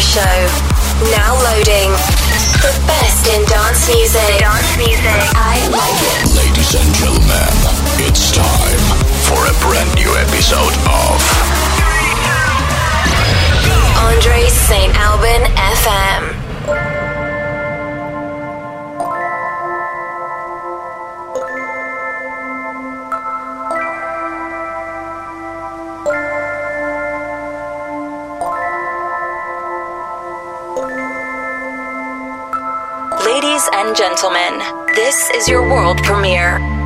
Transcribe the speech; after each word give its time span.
Show. 0.00 0.22
Now 1.10 1.34
loading. 1.42 1.90
The 2.62 2.70
best 2.86 3.26
in 3.26 3.44
dance 3.46 3.88
music. 3.88 4.38
Dance 4.38 4.76
music. 4.78 5.02
I 5.34 5.58
like 5.74 5.98
it. 6.14 6.38
Ladies 6.38 6.74
and 6.78 6.94
gentlemen, 6.94 7.50
it's 8.06 8.30
time 8.30 8.78
for 9.26 9.42
a 9.42 9.54
brand 9.58 9.92
new 9.96 10.14
episode 10.14 10.74
of 10.86 11.18
Andre 13.98 14.46
St. 14.46 14.94
Alban 14.96 15.42
FM. 15.56 16.37
Gentlemen, 34.08 34.58
this 34.94 35.28
is 35.34 35.46
your 35.48 35.60
world 35.60 36.02
premiere. 36.02 36.77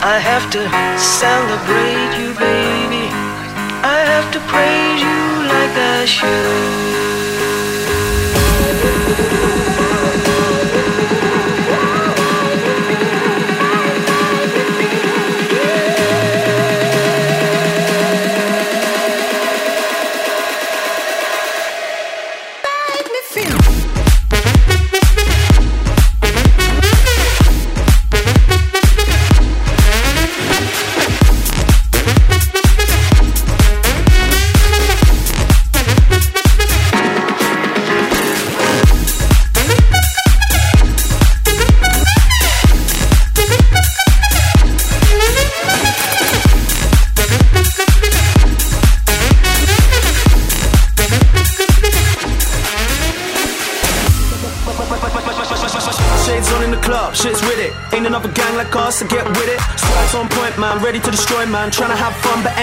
I 0.00 0.20
have 0.20 0.48
to 0.50 0.62
celebrate 0.96 2.12
you, 2.22 2.32
baby. 2.34 3.10
I 3.82 3.98
have 4.06 4.30
to 4.32 4.40
praise 4.46 5.02
you 5.02 5.48
like 5.48 5.74
I 5.76 6.04
should. 6.04 7.07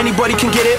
anybody 0.06 0.36
can 0.36 0.52
get 0.52 0.68
it. 0.68 0.75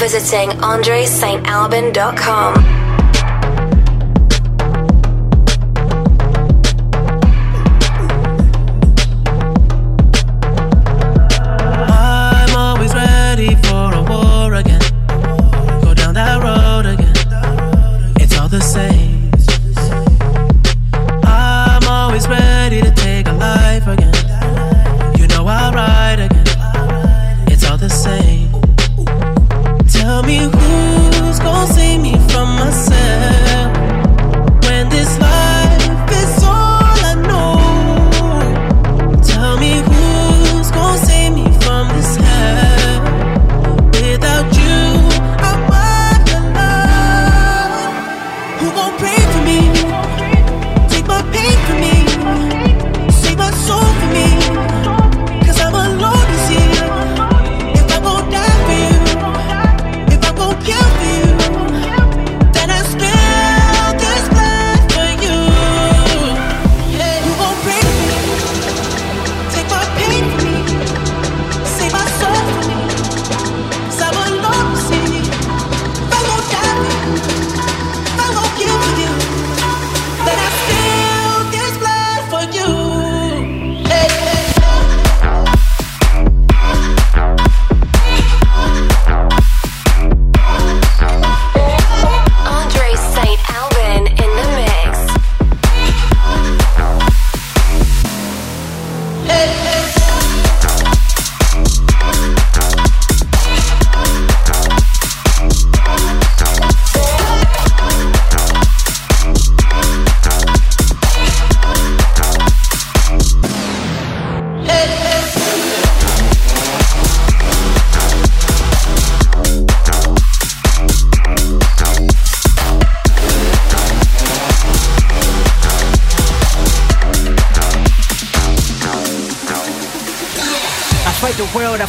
Visiting 0.00 0.48
andresaintalban.com. 0.62 2.59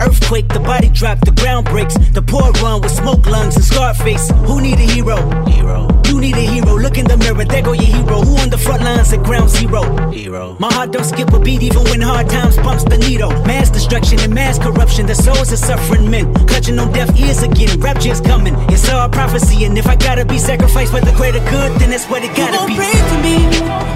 Earthquake, 0.00 0.48
the 0.48 0.60
body 0.60 0.88
drop, 0.88 1.20
the 1.20 1.32
ground 1.32 1.66
breaks. 1.66 1.94
The 2.12 2.22
poor 2.22 2.50
run 2.62 2.80
with 2.82 2.92
smoke 2.92 3.26
lungs 3.26 3.56
and 3.56 3.64
scar 3.64 3.94
face. 3.94 4.30
Who 4.46 4.60
need 4.60 4.78
a 4.78 4.88
hero? 4.94 5.16
Hero. 5.46 5.88
You 6.06 6.20
need 6.20 6.36
a 6.36 6.46
hero. 6.54 6.78
Look 6.78 6.98
in 6.98 7.06
the 7.06 7.16
mirror, 7.16 7.44
there 7.44 7.62
go 7.62 7.72
your 7.72 7.84
hero. 7.84 8.22
Who 8.22 8.36
on 8.38 8.50
the 8.50 8.58
front 8.58 8.82
lines 8.82 9.12
at 9.12 9.22
ground 9.22 9.50
zero? 9.50 9.82
Hero. 10.10 10.56
My 10.58 10.72
heart 10.72 10.92
don't 10.92 11.04
skip 11.04 11.32
a 11.32 11.38
beat 11.38 11.62
even 11.62 11.84
when 11.84 12.00
hard 12.00 12.28
times 12.28 12.56
bumps 12.56 12.84
the 12.84 12.98
needle. 12.98 13.30
Mass 13.44 13.70
destruction 13.70 14.20
and 14.20 14.34
mass 14.34 14.58
corruption. 14.58 15.06
The 15.06 15.14
souls 15.14 15.52
of 15.52 15.58
suffering 15.58 16.10
men. 16.10 16.32
Clutching 16.46 16.78
on 16.78 16.92
deaf 16.92 17.10
ears 17.18 17.42
again. 17.42 17.80
Rapture's 17.80 18.20
coming. 18.20 18.54
It's 18.70 18.88
all 18.88 19.08
prophecy. 19.08 19.64
And 19.64 19.76
if 19.76 19.86
I 19.86 19.96
gotta 19.96 20.24
be 20.24 20.38
sacrificed 20.38 20.92
for 20.92 21.00
the 21.00 21.12
greater 21.12 21.40
good, 21.50 21.72
then 21.80 21.90
that's 21.90 22.06
what 22.06 22.22
it 22.22 22.34
gotta 22.36 22.66
be. 22.66 22.76
Pray 22.76 22.98
for 23.10 23.18
me 23.26 23.88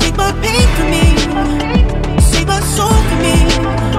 Take 0.00 0.16
my 0.16 0.32
pain 0.42 0.66
for 0.76 0.86
me. 0.90 2.20
Save 2.20 2.48
my 2.48 2.60
soul 2.60 2.88
for 2.88 3.16
me. 3.22 3.89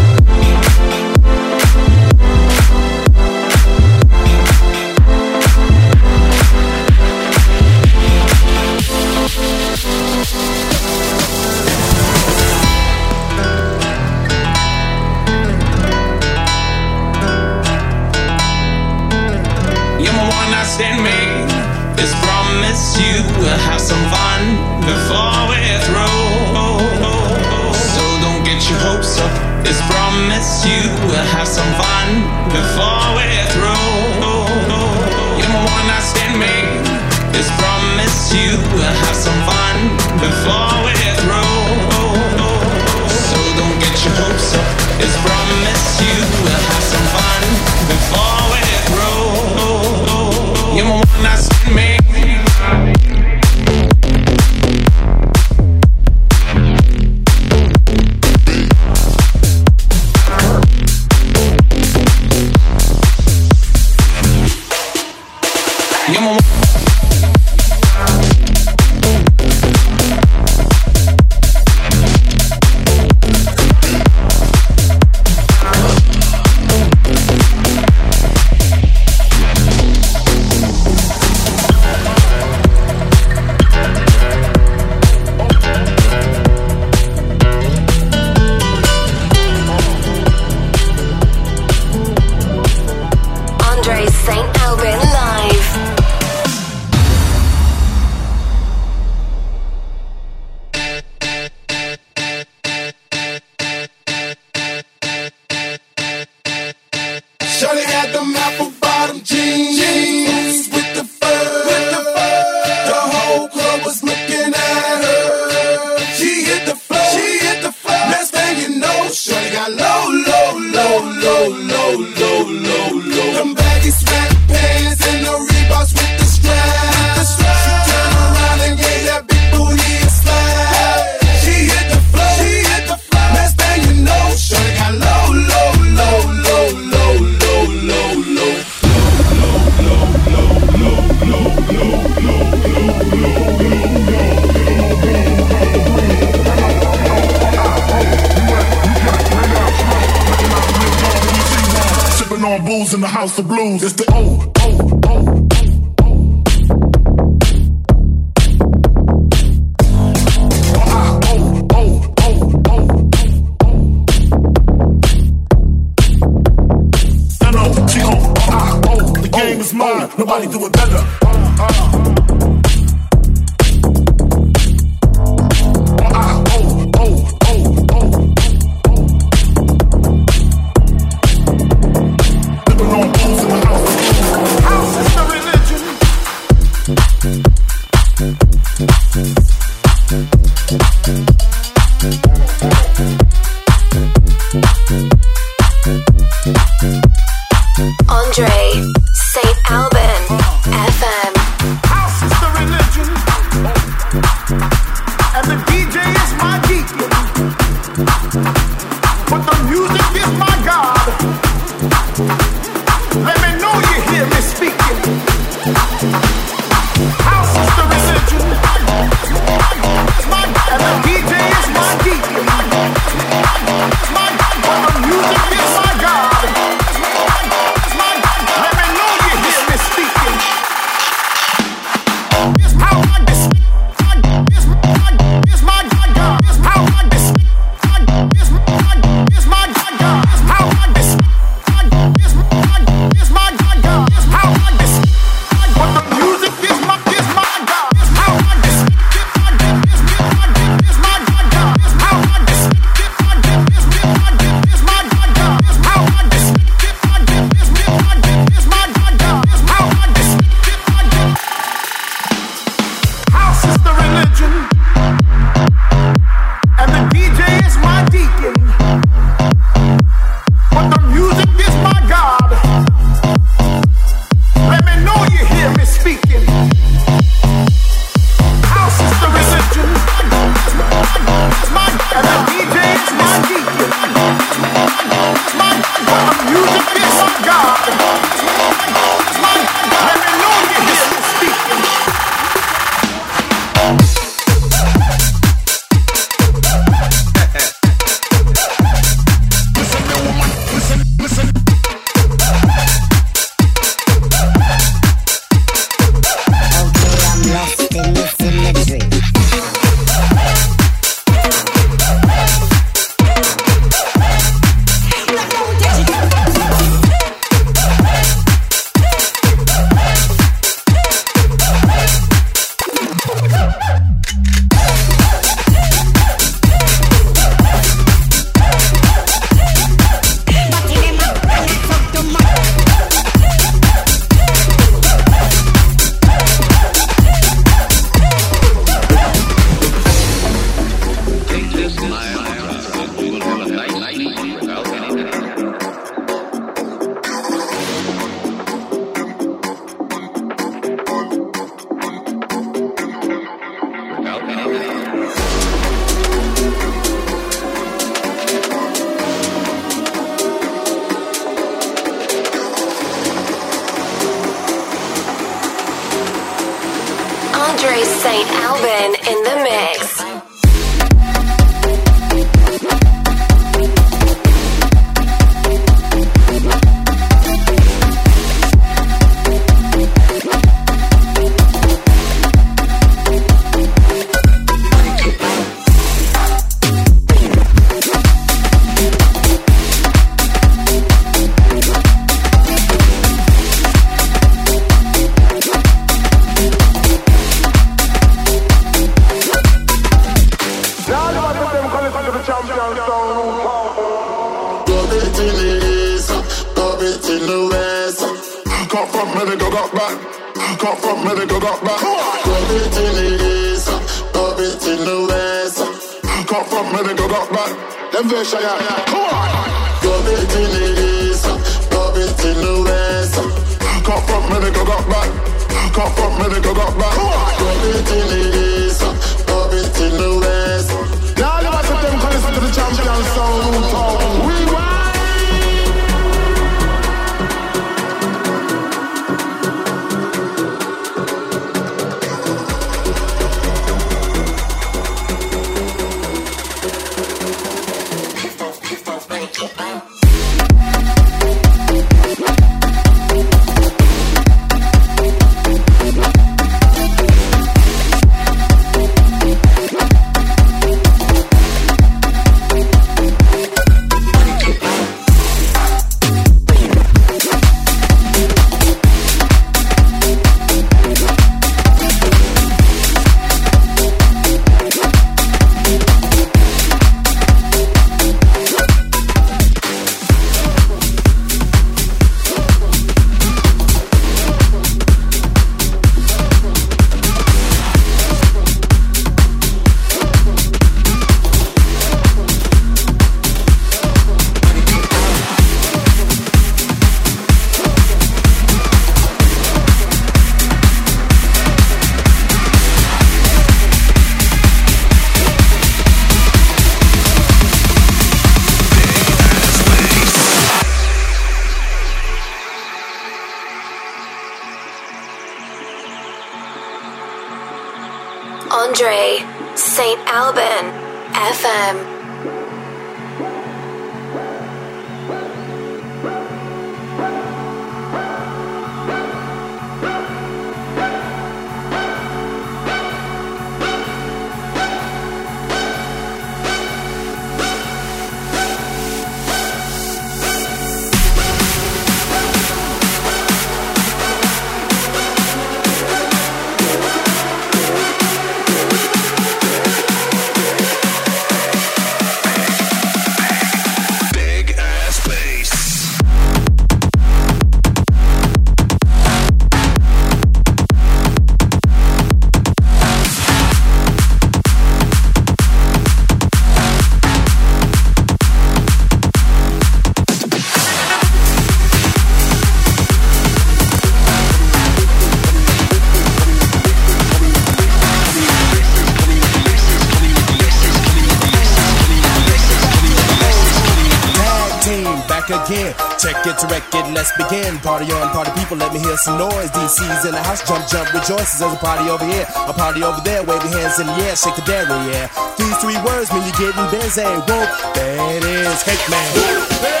Some 589.21 589.37
noise. 589.37 589.69
DC's 589.71 590.25
in 590.25 590.31
the 590.31 590.41
house, 590.41 590.67
jump, 590.67 590.87
jump, 590.89 591.13
rejoices. 591.13 591.59
There's 591.59 591.73
a 591.73 591.77
party 591.77 592.09
over 592.09 592.25
here, 592.25 592.45
a 592.67 592.73
party 592.73 593.03
over 593.03 593.21
there. 593.21 593.43
Wave 593.43 593.61
your 593.63 593.77
hands 593.77 593.99
in 593.99 594.07
the 594.07 594.13
air, 594.25 594.35
shake 594.35 594.55
the 594.55 594.63
dairy, 594.63 594.89
yeah. 595.13 595.29
These 595.57 595.77
three 595.77 595.97
words 596.01 596.33
mean 596.33 596.43
you're 596.43 596.73
getting 596.73 596.89
busy. 596.89 597.23
Whoop, 597.23 597.69
that 597.93 598.43
is 598.43 598.81
Hate 598.81 599.09
man. 599.09 600.00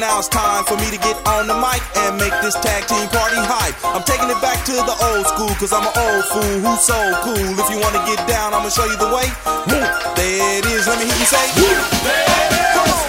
Now 0.00 0.18
it's 0.18 0.26
time 0.28 0.64
for 0.64 0.74
me 0.76 0.90
to 0.90 0.98
get 0.98 1.14
on 1.28 1.46
the 1.46 1.54
mic 1.54 1.78
and 2.02 2.18
make 2.18 2.34
this 2.42 2.54
tag 2.58 2.82
team 2.90 3.06
party 3.14 3.38
hype. 3.38 3.78
I'm 3.86 4.02
taking 4.02 4.26
it 4.26 4.40
back 4.42 4.66
to 4.66 4.74
the 4.74 4.96
old 5.06 5.24
school, 5.30 5.54
cause 5.54 5.72
I'm 5.72 5.86
an 5.86 5.94
old 5.94 6.24
fool 6.34 6.56
who's 6.66 6.82
so 6.82 6.98
cool. 7.22 7.38
If 7.38 7.70
you 7.70 7.78
wanna 7.78 8.02
get 8.02 8.18
down, 8.26 8.52
I'ma 8.52 8.68
show 8.74 8.84
you 8.84 8.98
the 8.98 9.06
way. 9.14 9.30
There 10.18 10.58
it 10.58 10.66
is, 10.66 10.86
let 10.90 10.98
me 10.98 11.06
hear 11.06 11.14
you 11.14 11.30
say. 11.30 11.46
Woo, 11.56 11.70
there 12.02 12.26
it 12.26 12.52
is. 12.52 12.74
Come 12.74 12.90
on, 12.90 13.06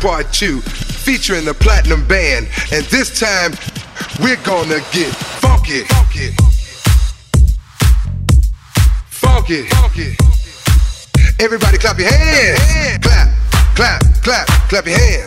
Part 0.00 0.32
2 0.32 0.60
featuring 0.60 1.44
the 1.44 1.54
Platinum 1.54 2.06
Band. 2.06 2.48
And 2.72 2.84
this 2.86 3.18
time, 3.18 3.52
we're 4.20 4.42
gonna 4.44 4.80
get 4.92 5.14
funky. 5.14 5.82
Funky. 5.84 6.30
Funky. 9.08 9.62
funky. 9.68 10.16
Everybody 11.38 11.78
clap 11.78 11.98
your 11.98 12.08
hands. 12.08 13.04
Clap, 13.04 13.28
clap, 13.74 14.02
clap, 14.22 14.46
clap 14.68 14.86
your 14.86 14.98
hands. 14.98 15.25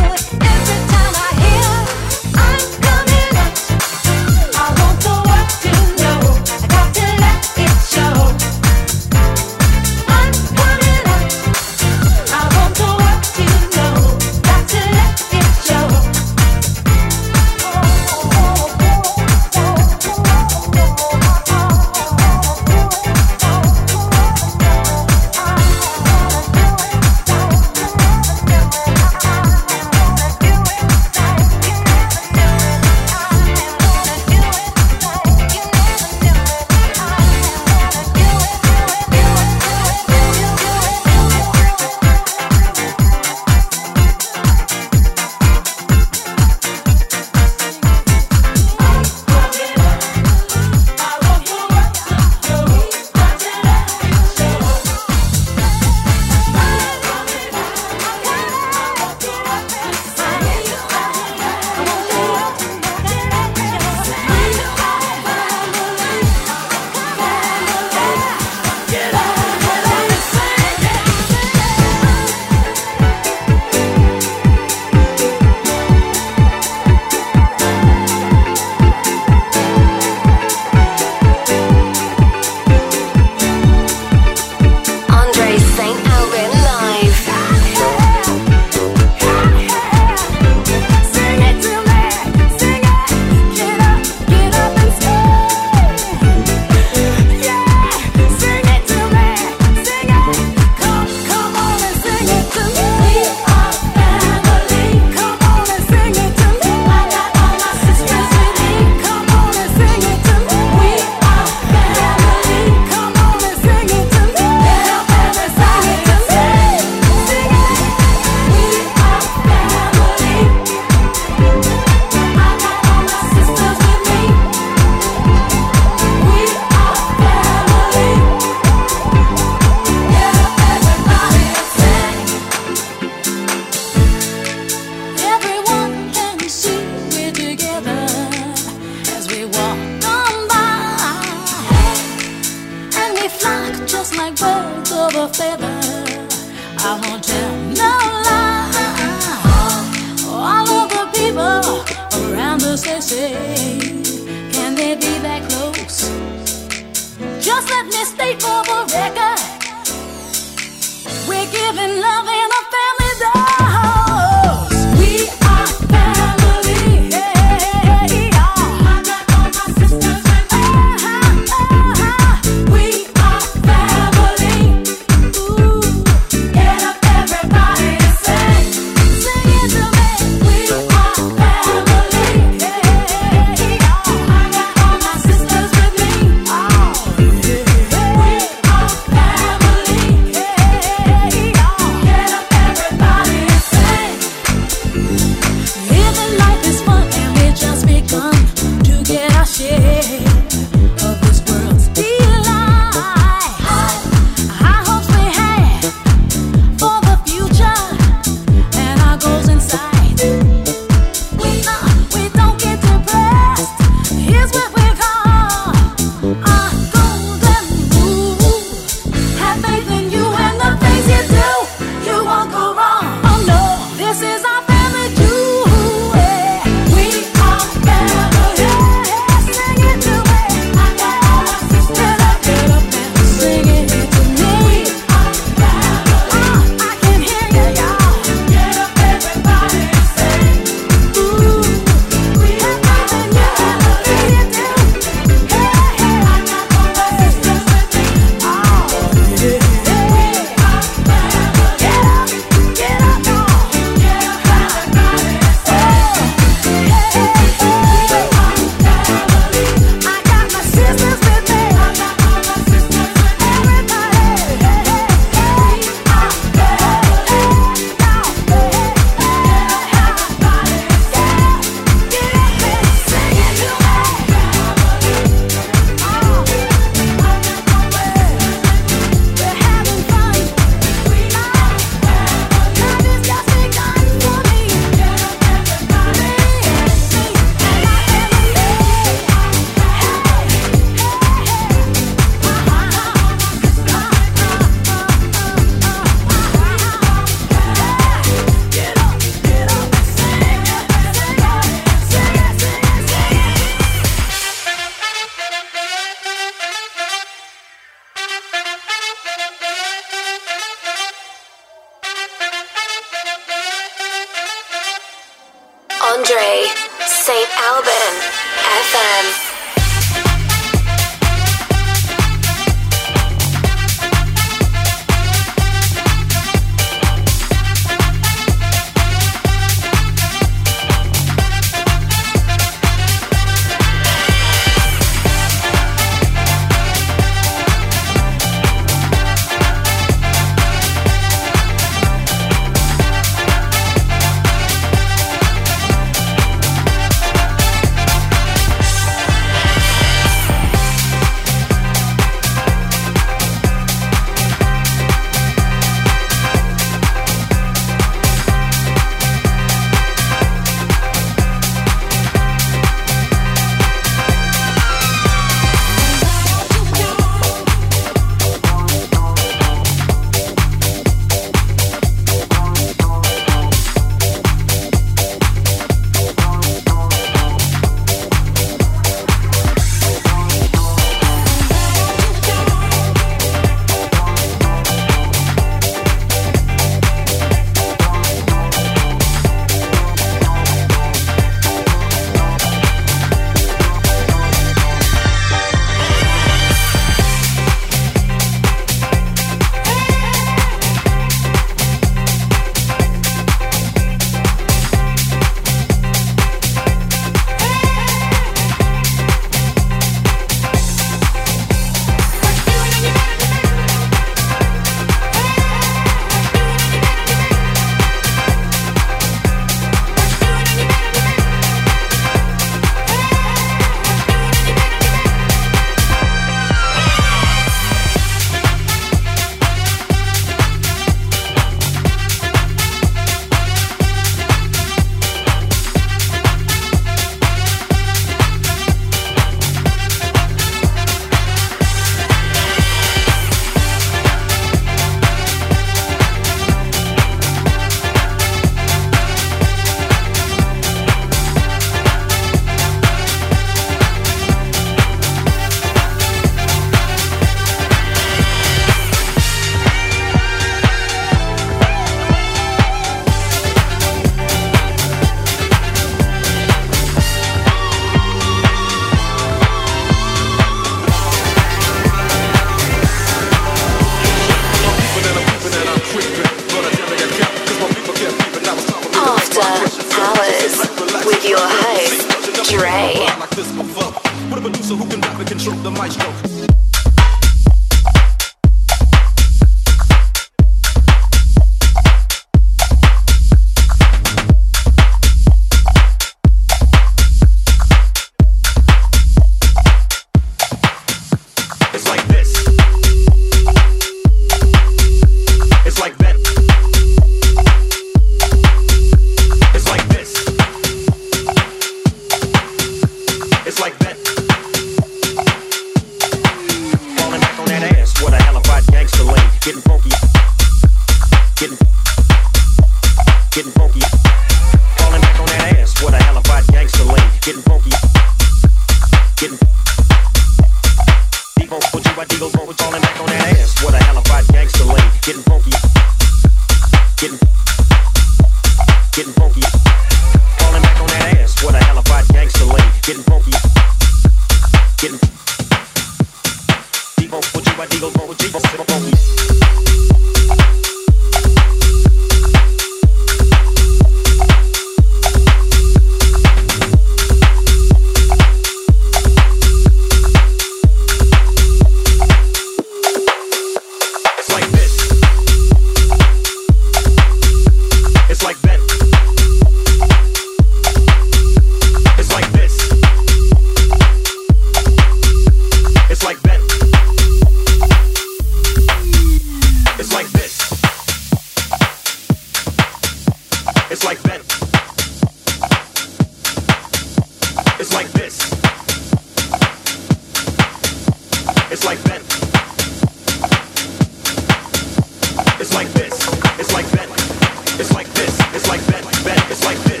It's 599.51 599.65
like 599.65 599.77
this. 599.79 600.00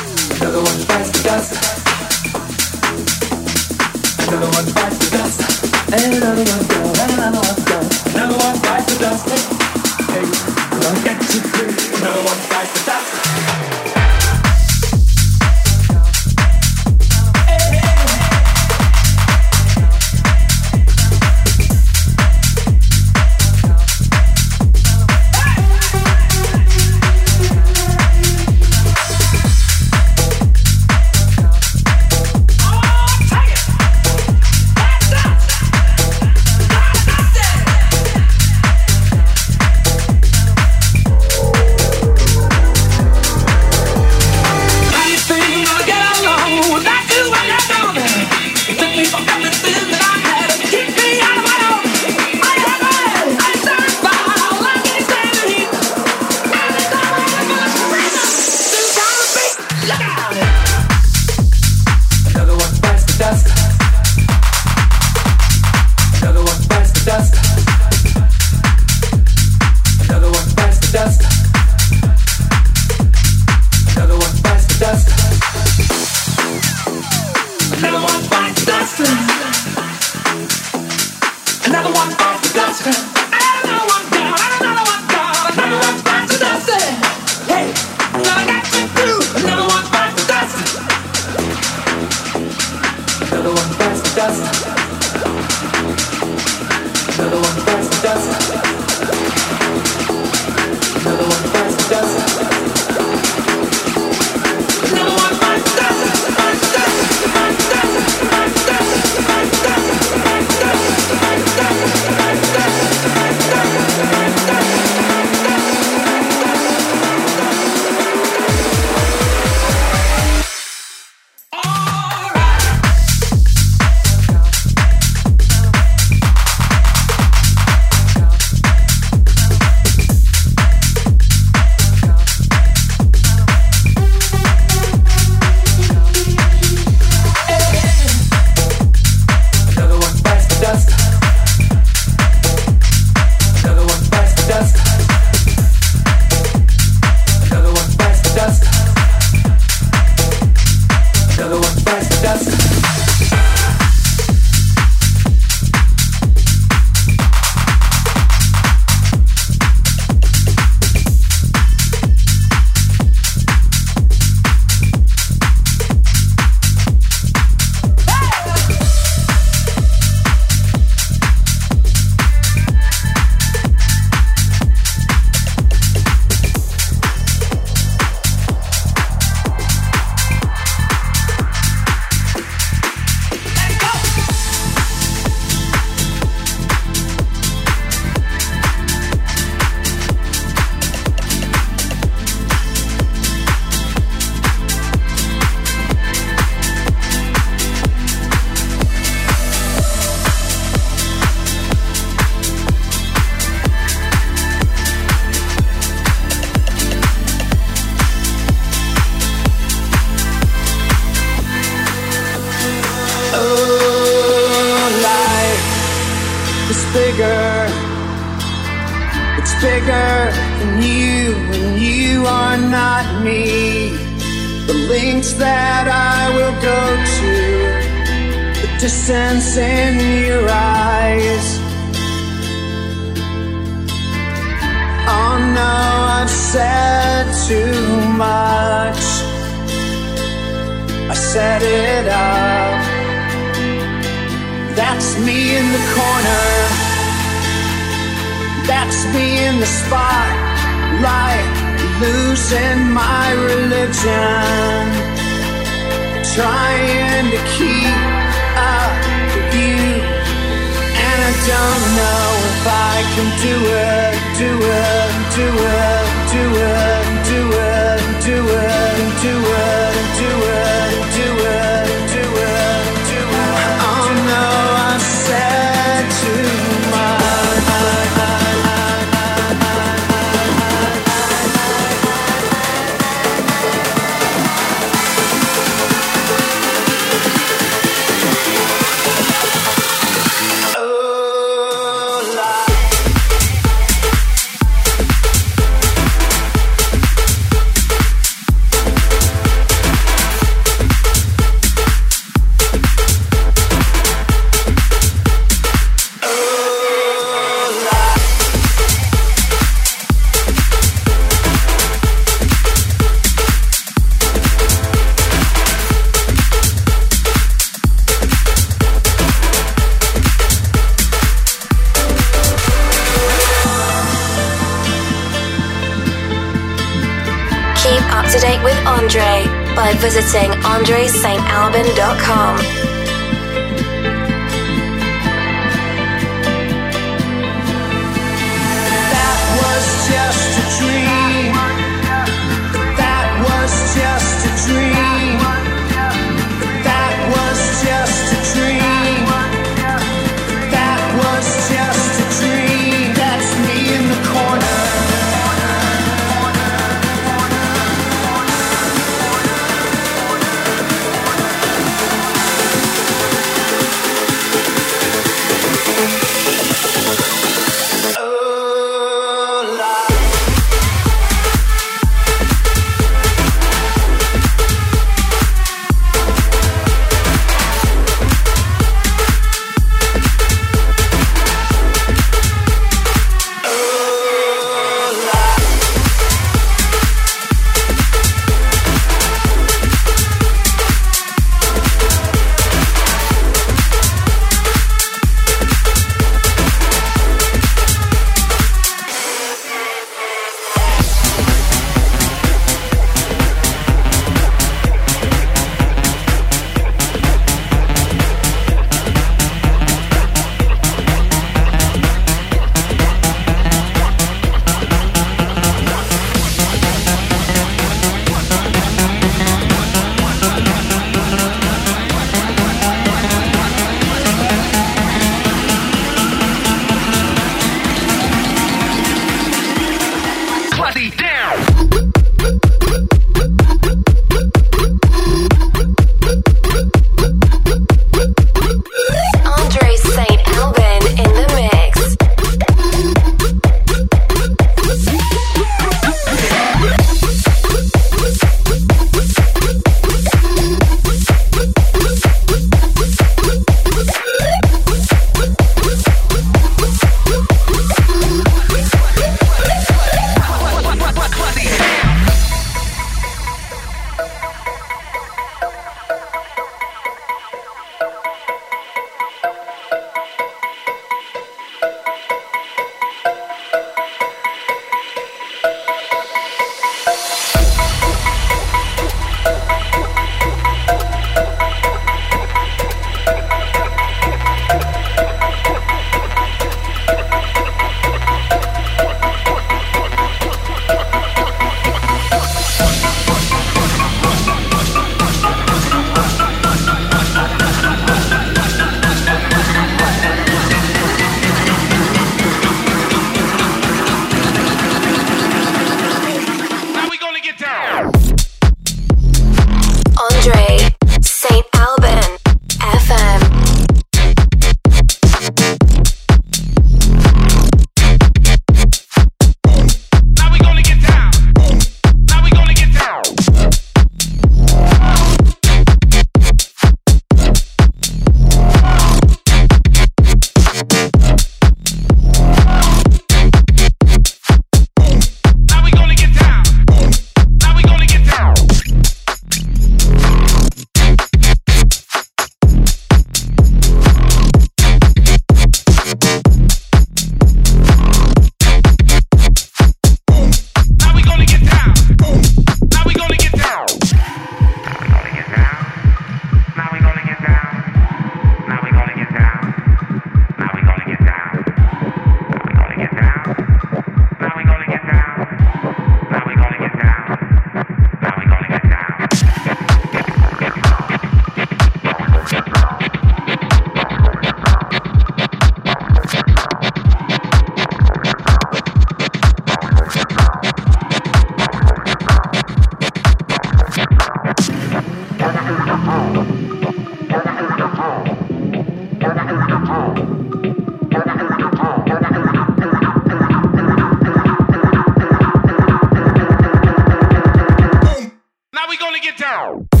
gonna 599.11 599.21
get 599.21 599.37
down. 599.37 600.00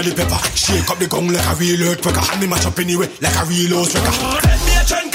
inna 0.00 0.10
the 0.10 0.22
pepper. 0.22 0.56
Shake 0.56 0.90
up 0.90 0.98
the 0.98 1.06
gong 1.06 1.28
like 1.28 1.46
a 1.46 1.54
real 1.56 1.80
earthquaker. 1.88 2.32
And 2.32 2.40
me 2.40 2.46
mash 2.46 2.66
up 2.66 2.78
anyway 2.78 3.08
like 3.20 3.36
a 3.36 3.44
real 3.46 3.78
old 3.78 3.94
wrecker. 3.94 5.07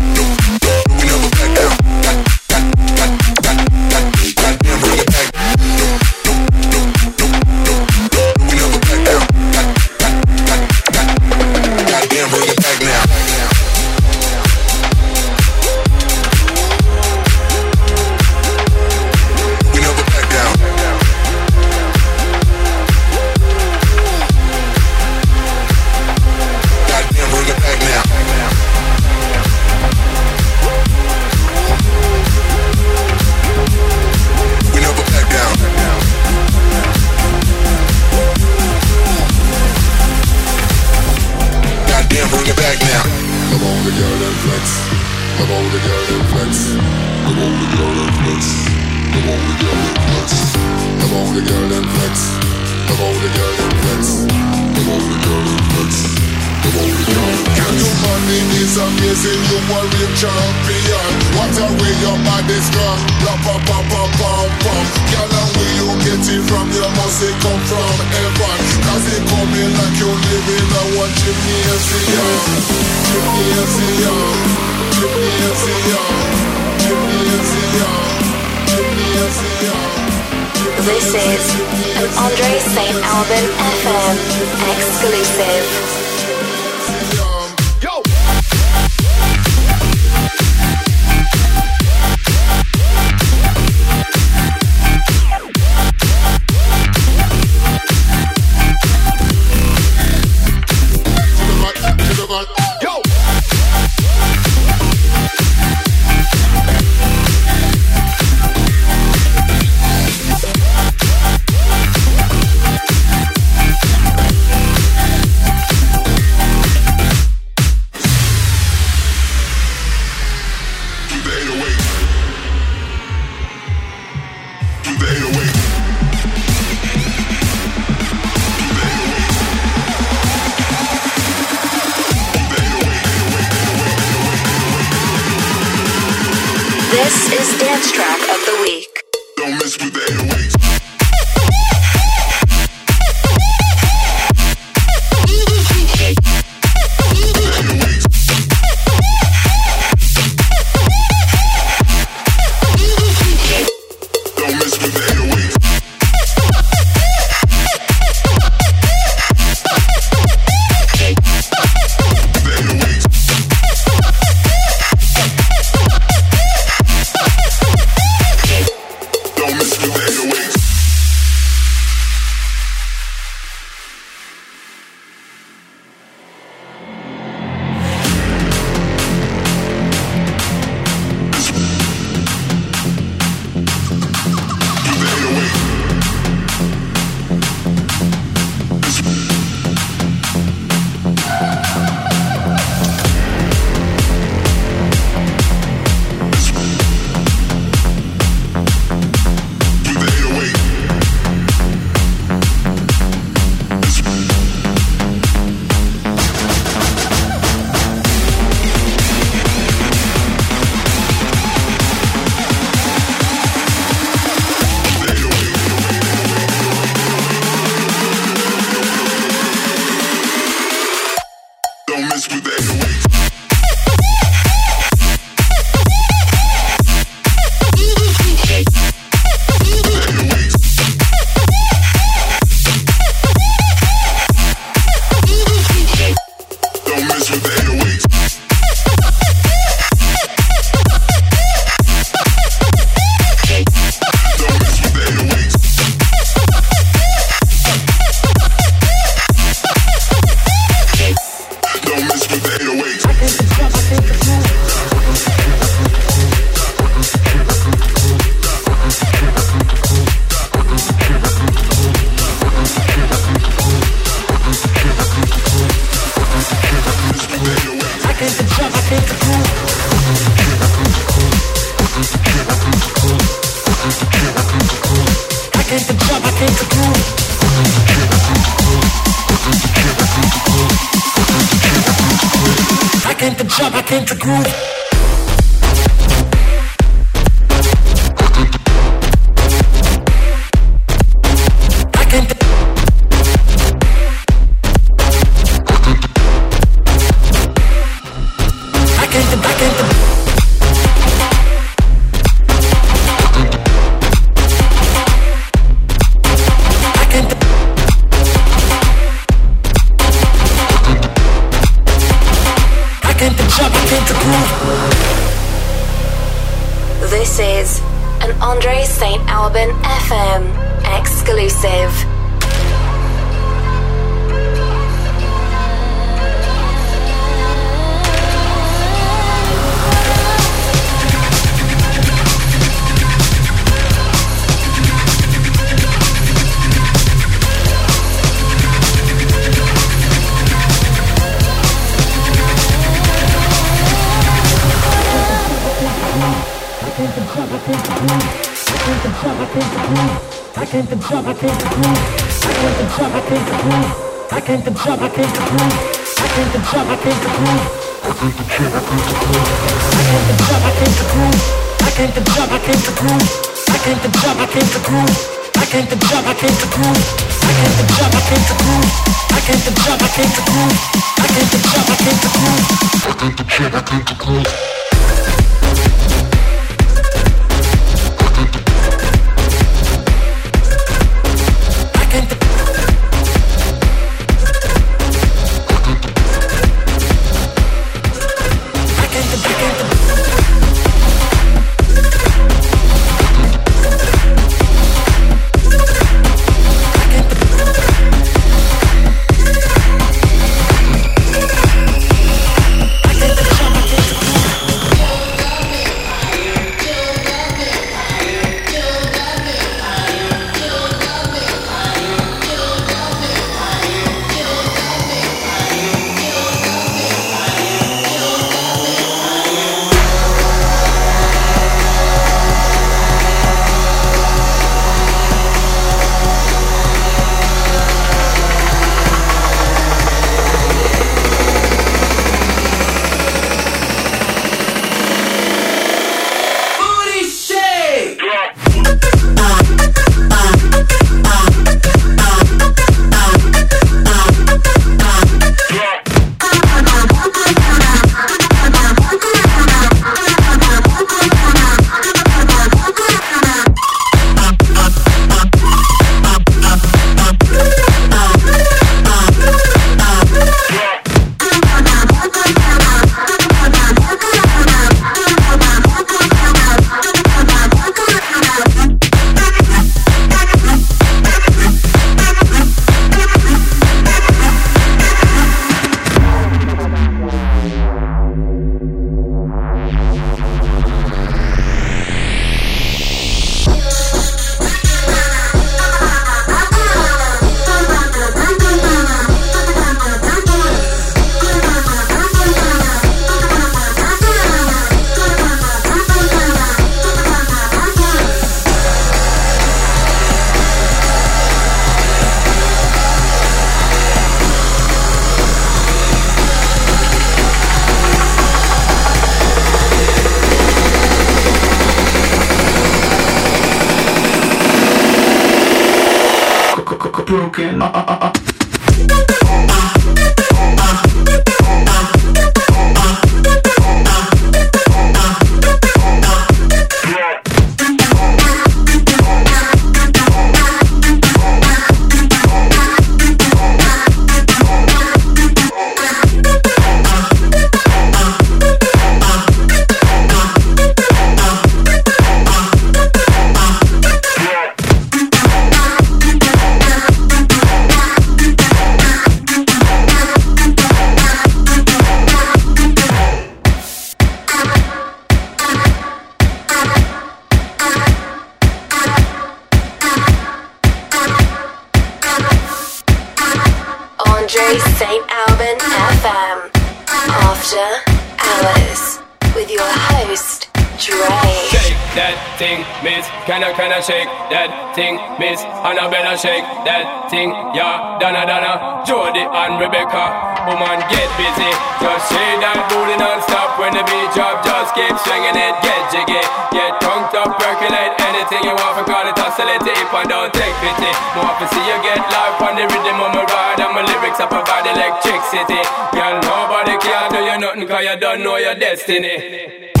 Rebecca. 580.11 580.67
Woman, 580.67 580.99
get 581.09 581.29
busy. 581.39 581.71
Just 582.03 582.27
shake 582.29 582.59
that 582.59 582.77
booty 582.91 583.15
non-stop 583.15 583.79
when 583.79 583.95
the 583.95 584.03
beat 584.03 584.29
drop. 584.35 584.59
Just 584.61 584.93
keep 584.93 585.15
swinging 585.23 585.55
it, 585.55 585.73
get 585.81 586.01
jiggy. 586.11 586.43
Get 586.75 586.99
drunk 586.99 587.31
up, 587.33 587.55
percolate 587.55 588.13
anything 588.19 588.61
you 588.67 588.75
want. 588.75 588.99
For 588.99 589.05
call 589.07 589.25
it 589.25 589.39
oscillate 589.39 589.81
if 589.87 590.11
I 590.11 590.27
don't 590.27 590.51
take 590.53 590.75
pity. 590.83 591.11
More 591.33 591.55
to 591.55 591.65
see 591.71 591.85
you 591.87 591.97
get 592.03 592.19
life 592.19 592.59
on 592.59 592.75
the 592.75 592.85
rhythm 592.91 593.23
of 593.23 593.31
my 593.31 593.43
ride. 593.47 593.79
And 593.79 593.95
my 593.95 594.03
lyrics 594.03 594.39
I 594.39 594.45
provide 594.51 594.85
electricity. 594.85 595.81
Girl, 596.11 596.35
nobody 596.43 596.95
can 596.99 597.31
do 597.31 597.39
you 597.47 597.57
nothing 597.57 597.87
cause 597.87 598.03
you 598.03 598.15
don't 598.19 598.43
know 598.43 598.57
your 598.57 598.75
destiny. 598.75 600.00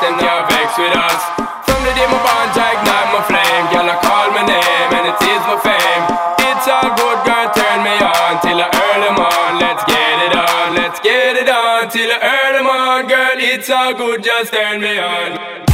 Them 0.00 0.16
can't 0.18 0.48
vex 0.48 0.76
with 0.80 0.96
us. 0.96 1.22
From 1.68 1.80
the 1.84 1.92
day 1.92 2.08
my 2.08 2.20
bond, 2.24 2.56
I 2.56 2.72
ignite 2.76 3.08
my 3.12 3.20
flame. 3.28 3.64
Girl, 3.68 3.88
I 3.88 3.96
call 4.00 4.28
my 4.32 4.44
name 4.48 4.90
and 4.96 5.04
it 5.12 5.20
is 5.20 5.42
my 5.44 5.56
fame. 5.60 6.04
It's 6.48 6.66
all 6.68 6.92
good, 6.96 7.20
girl, 7.24 7.48
turn 7.52 7.84
me 7.84 7.94
on 8.00 8.40
till 8.40 8.60
I 8.60 8.68
earn 8.68 9.00
them. 9.04 9.20
Let's 9.60 9.84
get 9.84 10.16
it 10.24 10.34
on, 10.36 10.74
let's 10.74 11.00
get 11.00 11.36
it 11.36 11.48
on 11.48 11.88
till 11.90 12.10
I 12.10 12.18
earn 12.20 12.64
them. 12.64 13.08
Girl, 13.08 13.38
it's 13.38 13.70
all 13.70 13.94
good, 13.94 14.24
just 14.24 14.52
turn 14.52 14.80
me 14.80 14.98
on. 14.98 15.69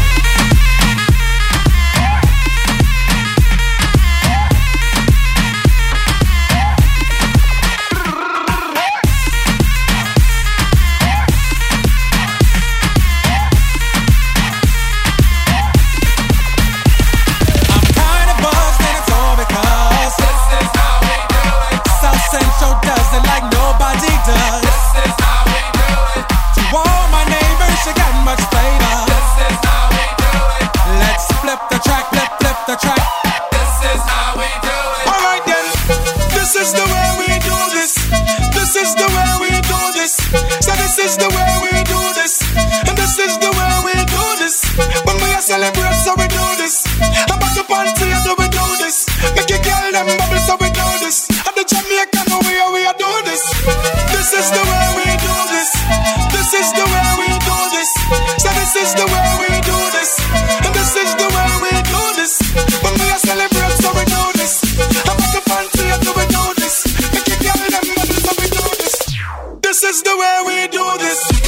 is 54.46 54.52
the 54.52 54.62
way 54.70 54.86
we 54.94 55.08
do 55.26 55.34
this. 55.50 55.70
This 56.30 56.54
is 56.54 56.68
the 56.78 56.86
way 56.86 57.08
we 57.18 57.30
do 57.50 57.58
this. 57.74 57.90
So 58.38 58.48
this 58.54 58.76
is 58.76 58.94
the 58.94 59.06
way 59.10 59.26
we 59.42 59.50
do 59.66 59.78
this. 59.90 60.10
And 60.62 60.72
this 60.74 60.94
is 60.94 61.10
the 61.18 61.28
way 61.34 61.50
we 61.64 61.72
do 61.82 62.02
this. 62.14 62.38
When 62.82 62.94
we 62.94 63.06
are 63.10 63.18
celebrate, 63.18 63.74
so 63.82 63.90
we 63.98 64.04
do 64.06 64.22
this. 64.38 64.62
I'm 65.08 65.18
like 65.18 65.34
a 65.34 65.42
fancy, 65.50 65.86
so 66.04 66.12
we 66.14 66.24
do 66.30 66.44
this. 66.62 66.76
Make 67.12 67.26
it 67.26 67.38
girl, 67.42 67.58
them 67.74 67.86
so 68.22 68.32
we 68.38 68.46
do 68.54 68.64
this. 68.82 68.94
This 69.62 69.82
is 69.82 70.02
the 70.02 70.14
way 70.14 70.36
we 70.46 70.68
do 70.68 70.84
this. 70.98 71.45